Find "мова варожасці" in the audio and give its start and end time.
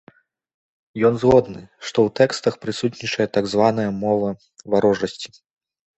4.03-5.29